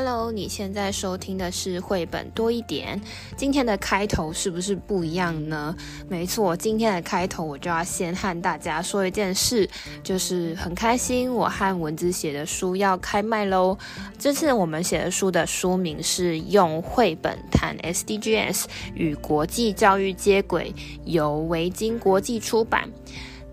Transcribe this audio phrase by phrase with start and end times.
[0.00, 3.02] Hello，你现在收听的是绘本多一点。
[3.36, 5.74] 今天的开头是不是不一样呢？
[6.08, 9.68] 没错，今天的开头我就要先和大家说一件事，
[10.04, 13.76] 就是很开心，我和文字写的书要开卖喽。
[14.16, 20.72] 这次我们写的书的书名是《用绘本谈 SDGs 与国际教育接轨》，
[21.06, 22.88] 由维京国际出版。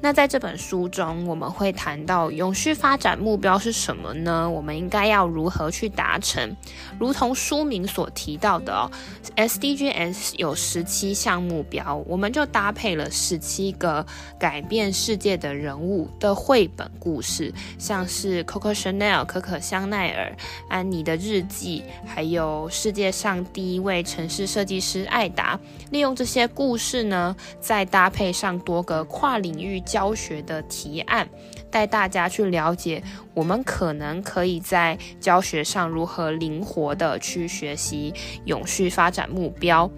[0.06, 4.48] 那在这本书中，我们会谈到永续发展目标是什么呢？
[4.48, 6.56] 我们应该要如何去达成？
[7.00, 8.92] 如同书名所提到的哦
[9.36, 14.06] ，SDGs 有十七项目标，我们就搭配了十七个
[14.38, 20.38] 改变世界的人物的绘本故事，像是 Coco Chanel 可可香奈儿、
[20.70, 25.60] 安妮的日记，还有世界上第一位城市设计师艾达。
[25.90, 29.82] 利用这些故事呢，再搭配上多个跨领域。
[29.96, 31.26] 教学的提案，
[31.72, 33.02] 带大家去了解，
[33.34, 39.90] 我们可能可以在教学上如何灵活的去学习永续发展目标。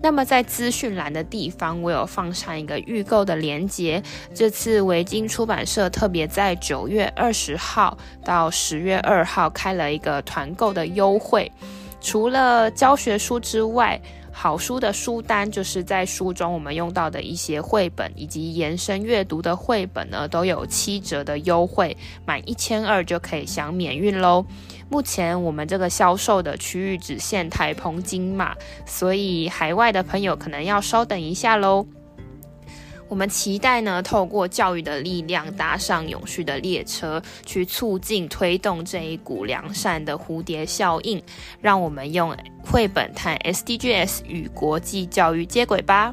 [0.00, 4.02] 那么在资讯栏的地方，我有放上一个预购的链接。
[4.32, 11.52] 这次维京出版社特别在九月二十号到十月二号开了一个团购的优惠，
[12.00, 14.00] 除了教学书之外。
[14.36, 24.44] 好书的书单就是在书中我们用到的一些绘本以及延伸阅读的绘本呢，都有七折的优惠，满一千二就可以享免运喽。
[24.90, 28.54] 目前我们这个销售的区域只限台澎金马，
[28.84, 31.86] 所以海外的朋友可能要稍等一下喽。
[33.06, 41.22] 我们期待呢，透过教育的力量，搭上永续的列车，去促进推动这一股良善的蝴蝶效应。
[41.60, 46.12] 让我们用绘本谈 SDGs 与国际教育接轨吧。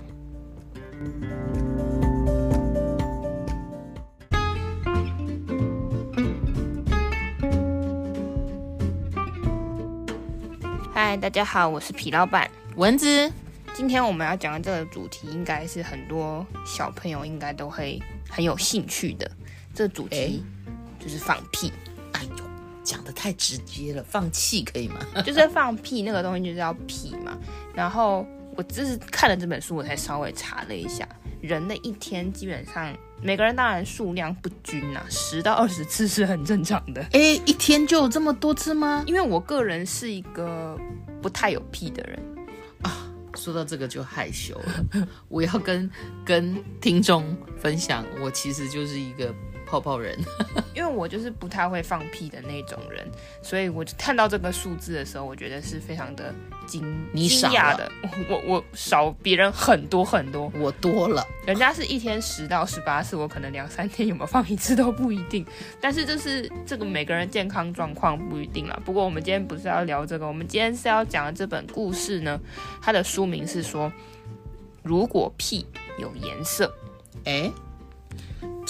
[10.94, 13.32] 嗨，大家好，我是皮老板蚊子。
[13.82, 18.00] 今天我们要讲的这个主题，应该是很多小朋友应该都会
[18.30, 19.30] 很有兴趣的。
[19.74, 20.44] 这主题
[21.00, 21.74] 就是放屁。
[22.12, 22.46] 哎呦，
[22.84, 25.00] 讲的太直接了，放气可以吗？
[25.26, 27.36] 就是放屁，那个东西就是要屁嘛。
[27.74, 28.24] 然后
[28.56, 31.10] 我只是看了这本书，我才稍微查了一下，
[31.42, 37.02] 人的一天基本上每个人当然数量不均啊，十到二十次是很正常的。
[37.14, 39.04] 哎，一天就有这么多次吗？
[39.08, 40.80] 因为我个人是一个
[41.20, 42.20] 不太有屁的人。
[43.36, 45.90] 说到这个就害羞了，我要跟
[46.26, 49.34] 跟听众分享，我其实就是一个
[49.72, 50.20] 泡泡人，
[50.76, 53.08] 因为我就是不太会放屁的那种人，
[53.42, 56.36] 所以我看到这个数字的时候，我觉得是非常的
[56.68, 56.82] 惊
[57.16, 57.90] 惊讶的。
[58.30, 65.46] 我我少别人很多很多，我多了， 人家是一天十到十八次，我可能两三天有没有放一次都不一定。
[65.80, 68.78] 但是就是这个每个人健康状况不一定了。
[68.84, 72.38] 不过我们今天不是要聊这个，我们今天是要讲的这本故事呢，
[72.82, 73.90] 它的书名是说，
[74.84, 75.66] 如果屁
[75.98, 76.70] 有颜色，
[77.24, 77.50] 哎。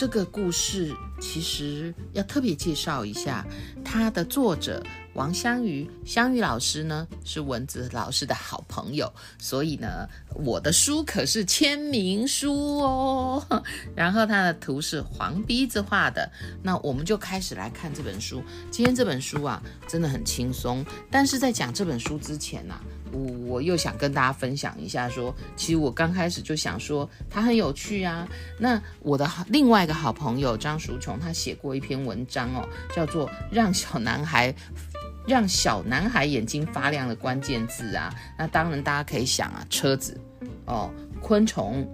[0.02, 3.46] 这个故事其实要特别介绍一下，
[3.86, 13.64] 它的作者王香瑜，香瑜老师呢是蚊子老师的好朋友，所以呢，我的书可是签名书哦。
[13.96, 16.32] 然后它的图是黄鼻子画的，
[16.64, 18.42] 那我们就开始来看这本书。
[18.72, 22.74] 今天这本书啊，真的很轻松，但是在讲这本书之前呢、
[23.12, 28.28] 我我又想跟大家分享一下说，其实我刚开始就想说他很有趣啊。
[28.58, 34.54] 那我的另外一个好朋友张淑琼，他写过一篇文章哦，叫做《让小男孩
[35.28, 38.14] 让小男孩眼睛发亮的关键字》啊。
[38.38, 40.20] 那当然大家可以想啊，车子
[40.66, 40.90] 哦，
[41.22, 41.88] 昆虫、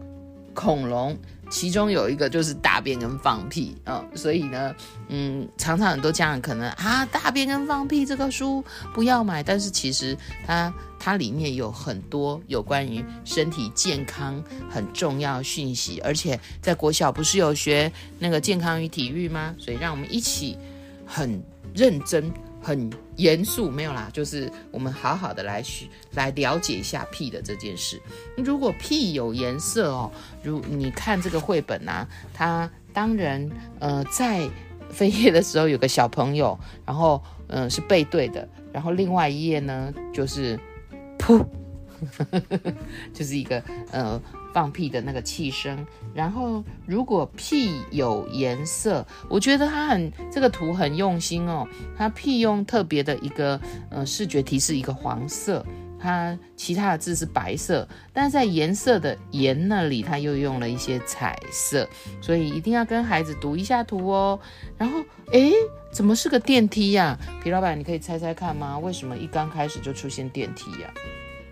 [0.53, 1.17] 恐龙。
[1.49, 4.75] 其中有一个就是大便跟放屁啊、哦，所以呢，
[5.09, 8.63] 嗯，常常很多家长可能啊，大便跟放屁这个书
[8.93, 19.55] 不要买，但是其实它它里面有很多有关于身体健康很重要讯息，而且在国小不是有学那个健康与体育吗？
[19.57, 20.57] 所以让我们一起
[21.05, 21.41] 很
[21.73, 22.31] 认真。
[22.67, 25.85] 很严肃，没有啦，就是我们好好的来学，
[26.15, 27.97] 来了解一下屁的这件事。
[28.35, 30.11] 如果屁有颜色哦，
[30.43, 33.49] 如你看这个绘本啊，它当然
[33.79, 34.49] 呃在
[34.89, 40.59] 飞页的时候有个小朋友，然后嗯、呃、是背对的，然后另外一页呢就是
[41.17, 41.41] 噗，
[43.13, 44.21] 就是一个呃。
[44.53, 45.85] 放屁的那个气声，
[46.15, 53.59] 然后如果屁有颜色，我觉得它很这个图很用心哦，它屁用特别的一个
[53.91, 55.63] 呃视觉提示一个黄色，
[55.99, 61.87] 它其他的字是白色，但是在颜色的“颜”那里，它又用了一些彩色，
[62.19, 64.39] 所以一定要跟孩子读一下图哦。
[64.75, 64.97] 然后，
[65.33, 65.53] 诶，
[65.91, 67.15] 怎么是个电梯呀？
[67.43, 68.79] 皮老板，你可以猜猜看吗？
[68.79, 70.91] 为什么一刚开始就出现电梯呀？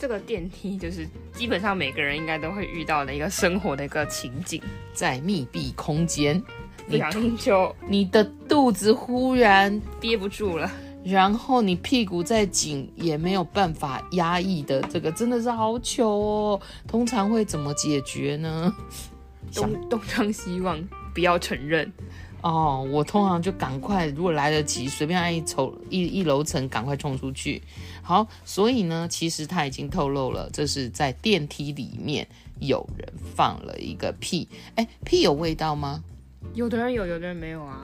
[0.06, 4.62] 这个电梯就是基本上每个人应该都会遇到的一个生活的一个情景，
[4.94, 6.40] 在密闭空间，
[6.88, 10.72] 不小心就你的肚子忽然憋不住了。
[11.04, 16.62] 然后你屁股再紧也没有办法压抑的，这个真的是好糗哦。
[16.88, 18.72] 通常会怎么解决呢？
[19.56, 20.80] 东东张西望，
[21.16, 21.92] 不要承认。
[22.42, 27.60] 哦，我通常就赶快，如果来得及，随便按一层一一楼层，赶快冲出去。
[28.06, 32.28] 好，所以呢，其实他已经透露了，这是在电梯里面
[32.60, 34.48] 有人放了一个屁。
[34.76, 36.04] 哎，屁有味道吗？
[36.54, 37.84] 有的人有，有的人没有啊。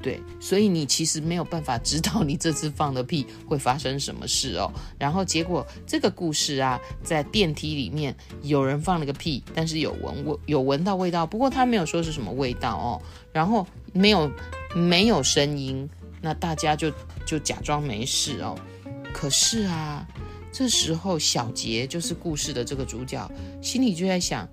[0.00, 4.70] 对，所以你其实没有办法知道你这次放的屁会发生什么事哦。
[5.00, 13.02] 然后结果这个故事啊，在电梯里面有人放了个屁，但是有闻味，有闻到味道，不过他没有说是什么味道哦。
[13.32, 14.30] 然后没有
[14.76, 15.90] 没有声音，
[16.20, 16.92] 那大家就
[17.26, 18.56] 就假装没事哦。
[19.16, 20.06] 可是啊，
[20.52, 23.26] 这时候小杰就是故事的这个主角，
[23.62, 24.46] 心里就在想：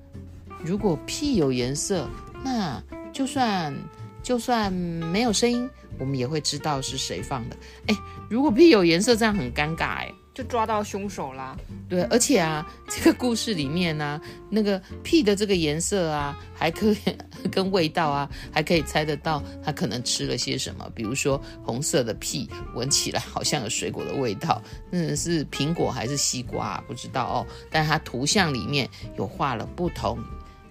[0.63, 2.07] 如果屁有颜色，
[2.45, 2.81] 那
[3.11, 3.75] 就算。
[4.23, 5.69] 就算没有声音，
[5.99, 7.57] 我们也会知道是谁放的。
[7.87, 7.95] 哎，
[8.29, 11.55] 如果屁有颜色，这样很尴尬哎，就抓到凶手啦。
[11.87, 14.19] 对，而且啊，这个故事里面呢、
[14.49, 16.97] 那个屁的这个颜色啊，还可以
[17.51, 20.89] 跟味道啊，还可以猜得到他可能吃了些什么。
[20.95, 26.83] 比如说红色的屁，闻起来好像有水果的味道，嗯，是苹果还是西瓜？
[26.87, 27.47] 不知道哦。
[27.69, 30.17] 但它图像里面有画了不同。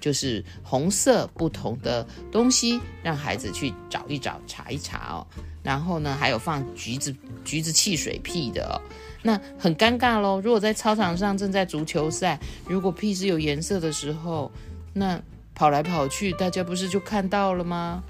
[0.01, 5.25] 就是红色不同的东西，让孩子去找一找、查一查哦。
[5.63, 7.15] 然后呢，还有放橘子、
[7.45, 8.75] 橘子汽水屁的哦。
[9.23, 10.41] 那很尴尬喽。
[10.41, 12.39] 如果在操场上正在足球赛，
[12.69, 14.51] 如果屁是有颜色的时候，
[14.93, 15.21] 那
[15.55, 18.03] 跑来跑去，大家不是就看到了吗？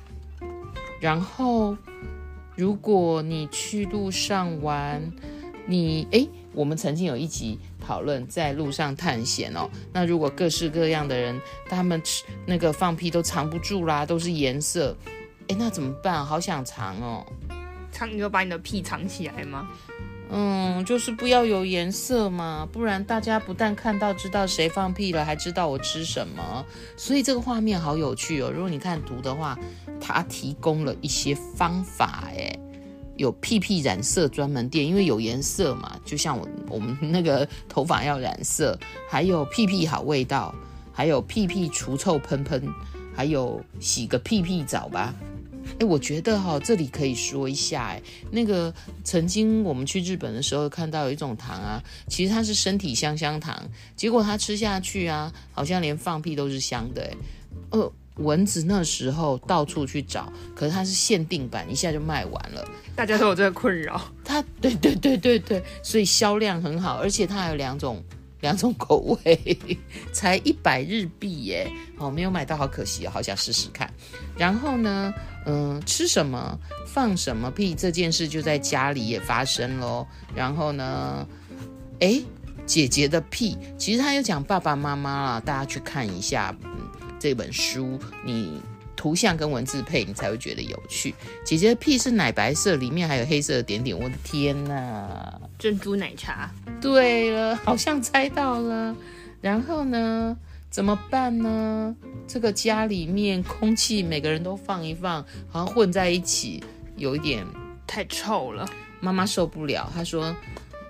[1.00, 1.76] 然后，
[2.56, 5.02] 如果你去路上玩，
[5.66, 7.58] 你诶，我们曾经有一集。
[7.84, 11.36] 讨论在路上探险哦，那如果各式各样的人，
[11.68, 14.96] 他们吃那个放屁都藏不住啦，都是颜色，
[15.48, 16.24] 哎，那怎么办？
[16.24, 17.26] 好想藏哦，
[17.90, 19.68] 藏你就把你的屁藏起来吗？
[20.34, 26.64] 嗯，就是不要有颜色嘛，不然大家不但看到知道谁放屁了，还知道我吃什么，
[26.96, 28.50] 所以这个画面好有趣哦。
[28.50, 29.58] 如果你看图的话，
[30.00, 32.58] 它提供了一些方法，哎。
[33.16, 38.76] 有屁屁染色专门店，因为有颜色嘛，就像我我们那个 头发要染色，
[39.08, 40.52] 还有屁屁好味道，
[40.90, 42.66] 还有屁屁除臭喷喷，
[43.14, 45.14] 还有洗个屁屁澡吧。
[45.82, 48.00] 哎，我觉得哈、哦，这里可以说一下，哎，
[48.30, 53.60] 那个曾经我们去日本的时候看到有一种糖啊，其实它是身体香香糖，
[53.96, 57.16] 结果它吃下去啊，好像连放屁都是香的，哎，
[57.70, 57.92] 呃。
[58.16, 62.62] 蚊子那时候到处去找，可是它是限定版，一下就卖完了。
[62.94, 63.98] 大家都有这个困扰。
[64.22, 68.04] 它对对对对对，所以销量很好，而且它还有两种
[68.42, 69.58] 两种口味，
[70.12, 71.66] 才一百日币耶！
[71.96, 73.90] 哦，没有买到，好可惜哦，好想试试看。
[74.36, 75.12] 然后呢，
[75.46, 80.06] 嗯，吃什么放什么屁这件事就在家里也发生喽。
[80.34, 81.26] 然后呢，
[82.00, 82.24] 诶，
[82.66, 86.54] 姐姐的屁，其实他有讲爸爸妈妈啦，大家去看一下。
[87.18, 88.60] 这本书，你
[88.96, 91.14] 图像跟文字配，你才会觉得有趣。
[91.44, 93.96] 姐姐的屁是奶白色，里面还有黑色的点点。
[93.96, 95.40] 我的天哪！
[95.56, 96.50] 珍珠奶茶。
[96.80, 98.96] 对了，好像猜到了。
[99.40, 100.36] 然后呢？
[100.72, 101.94] 怎么办呢？
[102.26, 106.64] 这个家里面空气每个人都放一放，好像混在一起，
[106.96, 107.46] 有一点
[107.86, 108.66] 太臭了。
[108.98, 110.34] 妈妈受不了，她说。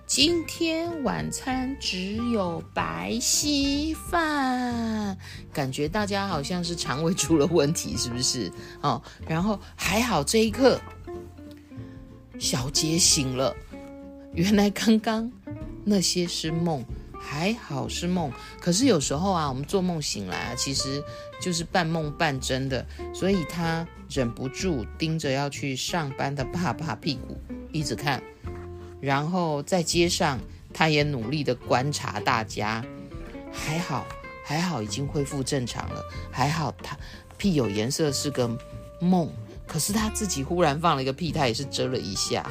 [0.04, 5.16] 今天晚餐只有白稀饭，
[5.54, 8.52] 感觉大家好像是肠胃出了问题，是不是？
[8.82, 10.78] 哦，然后还好这一刻，
[12.38, 13.56] 小杰醒了，
[14.34, 15.32] 原来刚刚
[15.82, 16.84] 那些是梦，
[17.32, 18.30] 还好是梦。
[18.60, 21.02] 可是有时候啊，我们做梦醒来啊，其实
[21.40, 22.84] 就是半梦半真的，
[23.14, 27.40] 所以他忍不住盯着要去上班的爸爸屁股
[27.72, 28.22] 一直看。
[29.00, 30.38] 然后在街上，
[30.74, 32.84] 他也努力的观察大家，
[33.50, 34.06] 还好，
[34.44, 36.04] 还好，已经恢复正常了。
[36.30, 36.94] 还好他
[37.38, 38.46] 屁有颜色是个
[39.00, 39.32] 梦，
[39.66, 42.46] 可是他自己忽然放了一个屁，他也是遮了一下。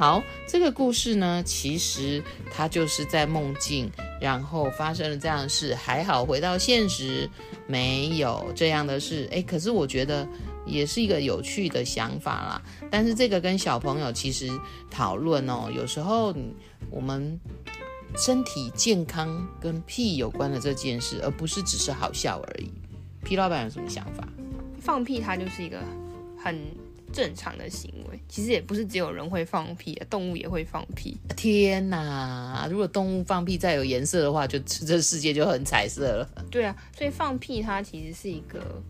[0.00, 7.28] 好，这个故事呢，其实他就是在梦境，然后发生了这样的事，还好回到现实
[7.66, 9.28] 没有这样的事。
[9.30, 10.26] 诶，可是我觉得。
[10.66, 14.48] 也是一个有趣的想法啦，但是这个跟小朋友其实
[14.90, 16.32] 讨论哦，有时候
[16.90, 17.40] 我们
[18.16, 22.70] 身体健康跟屁有关的这件事，而不是只是好笑而已。
[23.24, 24.28] 皮老板有什么想法？
[24.78, 25.82] 放屁，它就是一个
[26.38, 26.56] 很
[27.12, 28.20] 正常的行为。
[28.28, 31.16] 其实也不是只有人会放屁，动物也会放屁。
[31.36, 32.68] 天哪！
[32.70, 36.28] 如果动物放屁再有颜色的话，就这世界就很彩色了。
[36.50, 38.82] 对啊，所以放屁它其实是一个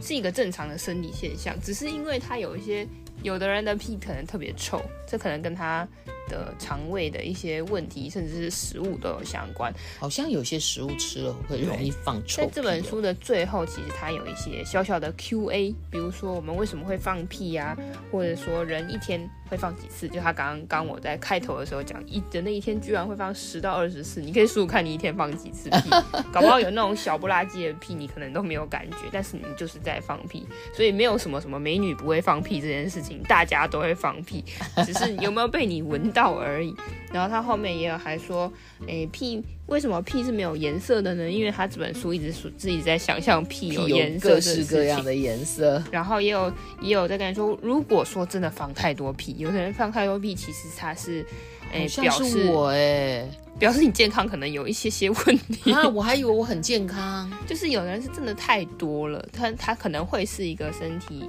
[0.00, 2.86] 是一个正常的生理现象，只是因为它有一些。
[3.24, 5.84] 有的人的屁可能特别臭，这可能跟他
[6.28, 9.72] 的肠胃的一些问题，甚至是食物都有相关。
[9.98, 12.42] 好像有些食物吃了会容易放臭。
[12.42, 17.78] 在这本书的最后，其实它有一些小小的 Q&A，比如说我们为什么会放屁呀、啊，
[18.12, 20.08] 或者说人一天会放几次？
[20.08, 25.90] 就他刚刚我在开头的时候讲，一人的一天居然会放十到二十次，你可以数数看你一天放几次屁，
[26.32, 34.44] 搞不好有那种小不拉几的屁，你可能都没有感觉，但是你就是在放屁，所以没有什么什么美女不会放屁这件事情，大家都会放屁，
[34.84, 36.74] 只是有没有被你闻到而已。
[37.12, 38.52] 然后他后面也有还说，
[38.86, 41.30] 诶，屁为什么屁是没有颜色的呢？
[41.30, 45.82] 因为他这本书一直说自己在想象屁有颜色，各式各样的颜色。
[45.90, 51.24] 然后也有也有在跟你说，如果说真的放太多屁，有的人放太多屁，其实他是，
[51.72, 53.26] 诶，表示我诶，
[53.58, 55.88] 表示你健康可能有一些些问题啊。
[55.88, 61.24] 我还以为我很健康， 就是有人是真的太多了，他他可能会是一个身体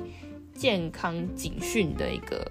[0.53, 2.46] 健康警讯的一个。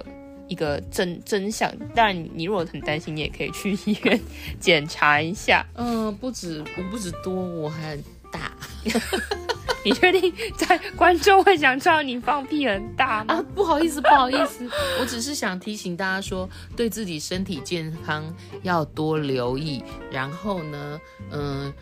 [0.49, 4.21] 一个真真相，当然你如果很担心，你也可以去医院
[4.59, 5.67] 检查一下。
[5.75, 7.97] 嗯，不止我不止多，我还
[8.33, 8.53] 大。
[9.85, 13.35] 你确定在观众会想知道你放屁很大吗？
[13.35, 14.69] 啊，不好意思，不好意思，
[15.01, 18.25] 我只是想提醒大家说，对自己身体健康
[18.63, 21.01] 要多留意，然后呢，
[21.31, 21.73] 嗯，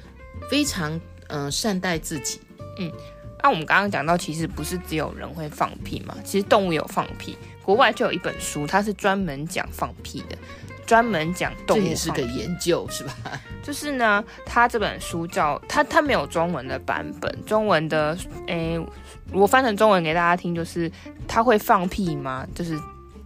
[0.51, 0.95] 非常
[1.29, 2.39] 嗯、呃、善待自己。
[2.79, 2.93] 嗯，
[3.47, 7.39] 那我们刚刚讲到，其实不是只有人会放屁嘛，其实动物有放屁。
[7.63, 10.37] 国外就有一本书，它是专门讲放屁的，
[10.85, 11.81] 专门讲动物。
[11.81, 13.15] 这也是个研究是吧？
[13.63, 18.85] 就是呢，它这本书叫它它没有中文的版本，中文的诶，
[19.31, 20.91] 我翻成中文给大家听，就是
[21.29, 22.45] 它会放屁吗？
[22.53, 22.77] 就是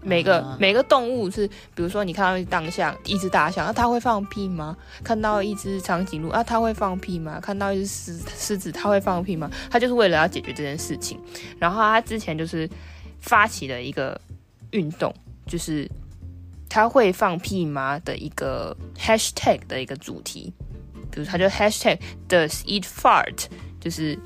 [0.03, 4.77] 每个、嗯、每个动物是，比如说你看到一大象，一只大象，那它会放屁吗？
[5.05, 7.39] 看到一只长颈鹿啊，它会放屁吗？
[7.41, 9.51] 看到一只狮狮子，它会放屁吗？
[9.71, 11.19] 它就是为了要解决这件事情，
[11.59, 12.69] 然后它之前就是
[13.21, 14.21] 发起了一个。
[14.73, 15.13] 运动
[15.49, 15.91] 就是
[16.69, 20.53] 它会放屁吗的一个 hashtag 的一个主题，
[21.11, 23.47] 比如他就 hashtag does it fart，
[23.81, 24.17] 就是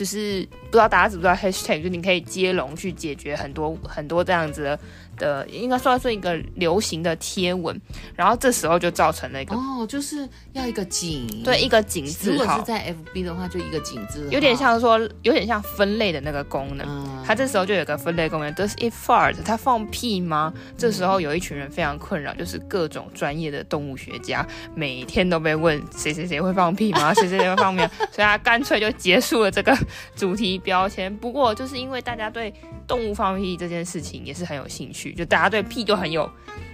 [0.00, 4.80] 就是不知道大家知不知道 hashtag，就你可以接龙去解决很多很多这样子的。
[5.20, 7.78] 的应该算是一个流行的贴文，
[8.16, 12.42] 然后这时候就造成了一个哦，就是要一个井，对，一个井字号。
[12.42, 16.86] 如果是在 FB 的话，就一个井字号，有点像说，有点像分类的那个功能。
[16.88, 19.36] 嗯、它这时候就有个分类功能，Does it fart？
[19.44, 20.52] 它放屁吗？
[20.56, 27.12] 嗯、这时候有一群人非常困扰，就是各种专业的动物学家每天都被问谁谁谁会放屁吗？
[27.14, 27.82] 谁谁谁会放屁？
[28.10, 29.76] 所以他干脆就结束了这个
[30.16, 31.14] 主题标签。
[31.18, 32.52] 不过就是因为大家对
[32.90, 35.12] 动物放屁这件事情也是很有兴趣。
[35.12, 36.28] 就大家对屁都很有，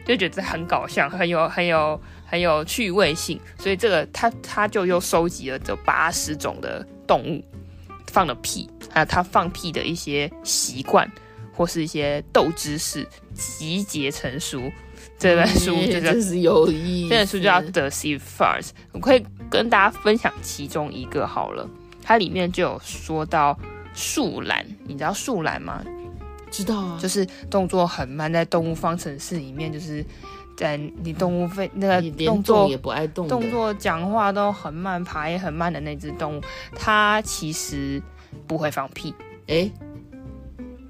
[0.07, 7.45] 就觉得很搞笑，很有很有很有趣味性，所以这个他他就又收集了这八十种的动物
[8.07, 11.07] 放的屁，还有他放屁的一些习惯
[11.53, 14.73] 或是一些斗知识，集结成书。
[15.19, 18.71] 这本书就是有意思，这本书就叫 The Sea fart？
[18.93, 21.69] 我可以跟大家分享其中一个好了，
[22.03, 23.59] 它里面就有说到
[23.95, 25.85] 树懒，你知道树懒吗？
[26.57, 30.03] 知道啊，就是动作很慢，在动物方程式里面，就是
[30.57, 36.41] 在你动物非那个动作也不爱动，动作讲话都很慢，爬也很慢的那只动物，
[36.75, 38.03] 它其实
[38.47, 39.15] 不会放屁。
[39.49, 39.71] 哎，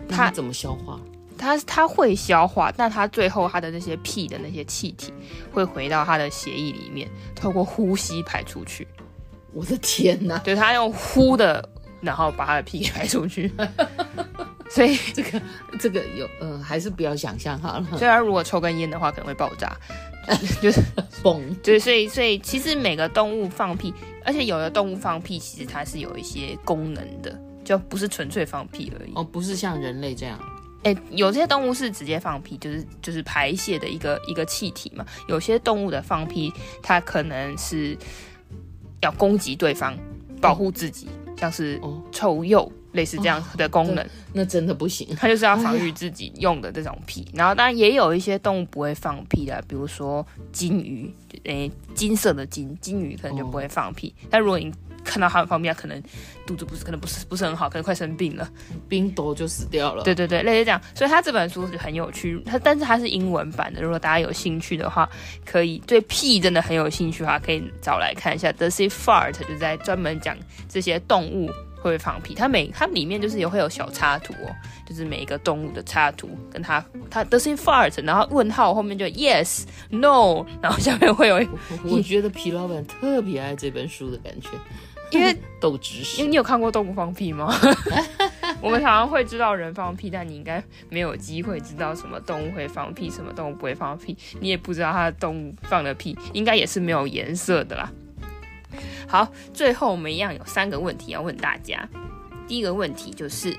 [0.08, 1.00] 它怎么消化？
[1.36, 5.12] 它它会消化，但它最后它的那些屁的那些气体
[5.52, 8.86] 会回到它的血液里面，透过呼吸排出去。
[9.52, 10.38] 我的天哪！
[10.38, 11.68] 对，它用呼的，
[12.00, 13.50] 然后把它的屁排出去。
[14.76, 15.42] 所以 这个
[15.80, 17.86] 这个有呃，还是不要想象好了。
[17.96, 19.74] 虽然如果抽根烟的话，可能会爆炸，
[20.60, 20.82] 就是
[21.22, 21.40] 嘣。
[21.62, 29.12] 对，所以所以其实每个动物放屁，而且有的动物放屁，其实它是有一些功能的，就不是纯粹放屁而已。
[29.14, 30.38] 哦，不是像人类这样。
[30.82, 35.06] 哎、欸，有些动物是直接放屁，就是就是排泄的一个一个气体嘛。
[35.26, 36.52] 有些动物的放屁，
[36.82, 37.96] 它可能是
[39.00, 39.96] 要攻击对方，
[40.38, 41.80] 保护自己，嗯、像是
[42.12, 42.70] 臭鼬。
[42.96, 45.06] 类似这样的功能，哦、那真的不行。
[45.16, 47.22] 它就是要防御自己用的这种屁。
[47.28, 51.08] 哎、然后当然也有一些动物不会放屁的，比如说金鱼，
[51.44, 54.12] 诶，金色的金金鱼可能就不会放屁。
[54.22, 54.72] 哦、但如果你
[55.04, 56.02] 看到它们放屁，它可能
[56.44, 58.50] 肚子不是，可能不是不是很好，可能快生病了，
[58.88, 60.02] 冰多就死掉了。
[60.02, 60.80] 对对对，类似这样。
[60.94, 63.80] 所以它这本书是很有趣，它但是它是英文版的。
[63.80, 65.08] 如果大家有兴趣的话，
[65.44, 68.50] 可以对屁真的很有兴趣的话，可以找来看一下。
[68.52, 69.32] Does it fart？
[69.32, 70.36] 就在专门讲
[70.68, 71.50] 这些动物。
[71.86, 74.54] 会放屁，它每它里面就是也会有小插图哦，
[74.86, 81.36] 就是每一个动物的插图，跟它它都是 fart，然后问号后面就 yes no，然后下面会有。
[81.84, 84.48] 我觉得皮老板特别爱这本书的感觉，
[85.10, 86.18] 因为 斗知识。
[86.18, 87.54] 因为你有看过动物放屁吗？
[88.62, 97.92] 我们常常会知道人放屁，但你应该没有机会知道什么动物会放屁，什么动物不会放屁，你也不知道它的动物放的屁应该也是没有颜色的啦。
[99.08, 101.88] 好，最后我们一样有三个问题要问大家。
[102.48, 103.56] 第一个问题就是，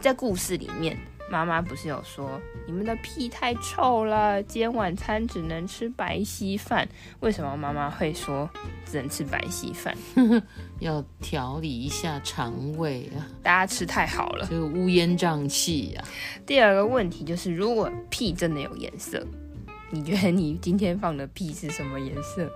[0.00, 0.96] 在故事里面，
[1.30, 6.88] 妈妈不是有说你们的屁太臭了，今天晚餐只能吃白稀饭？
[7.20, 8.48] 为什么妈妈会说
[8.90, 9.94] 只能吃白稀饭？
[10.80, 13.28] 要调理一下肠胃啊！
[13.42, 16.02] 大家吃太好了，就乌烟瘴气呀。
[16.46, 19.22] 第二个问题就是，如果屁真的有颜色，
[19.90, 22.50] 你觉得你今天放的屁是什么颜色？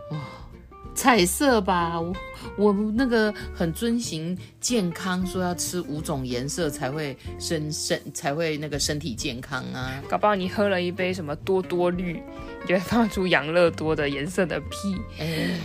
[0.94, 2.12] 彩色吧，我
[2.56, 10.02] 我那个很遵循健康，说要吃五种颜色才会身身才会那个身体健康啊。
[10.08, 12.22] 搞不好你喝了一杯什么多多绿，
[12.62, 14.96] 你就会放出养乐多的颜色的屁。
[15.18, 15.58] 哎、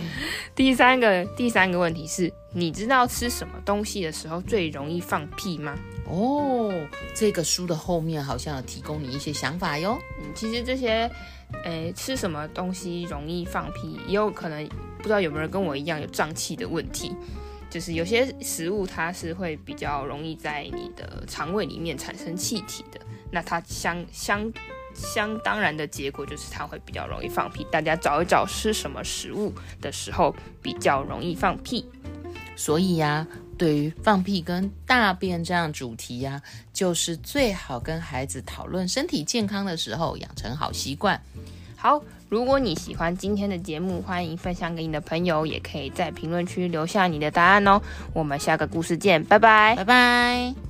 [0.54, 5.74] 第三个第三个问题是，你知道吃什么东西的时候最容易放屁吗？
[6.08, 6.72] 哦，
[7.14, 9.98] 这个书的后面好像有提供你一些想法哟。
[10.20, 11.10] 嗯，其实这些，
[11.64, 14.68] 诶，吃什么东西容易放屁，也有可能。
[14.98, 17.14] 不知道有没有人跟我一样有胀气的问题，
[17.70, 22.98] 就是有些食物它是会比较容易在你的肠胃里面产生气体的，
[23.30, 24.52] 那它相相
[24.94, 27.64] 相当然的结果就是它会比较容易放屁。
[27.70, 31.88] 大家找一找吃什么食物的时候比较容易放屁。
[32.56, 41.20] 所以呀、啊，对于放屁跟大便这样主题呀、啊，就是最好跟孩子讨论身体健康的时候养成好习惯。
[41.76, 42.02] 好。
[42.28, 47.80] 如果你喜欢今天的节目，欢迎分享给你的朋友，也可以在评论区留下你的答案哦。
[48.12, 50.65] 我们下个故事见，拜拜，拜拜。